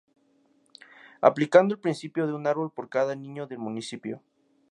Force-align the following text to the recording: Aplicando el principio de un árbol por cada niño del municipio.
Aplicando 1.21 1.75
el 1.75 1.79
principio 1.79 2.25
de 2.25 2.33
un 2.33 2.47
árbol 2.47 2.71
por 2.73 2.89
cada 2.89 3.13
niño 3.15 3.45
del 3.45 3.59
municipio. 3.59 4.23